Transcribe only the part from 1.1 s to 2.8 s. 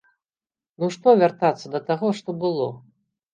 вяртацца да таго, што было?!